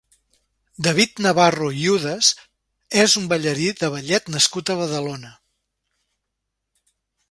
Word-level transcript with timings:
David 0.87 1.21
Navarro 1.25 1.67
Yudes 1.81 2.31
és 3.05 3.17
un 3.23 3.29
ballarí 3.35 3.71
de 3.85 3.93
ballet 3.99 4.35
nascut 4.39 4.75
a 4.77 4.81
Badalona. 4.85 5.35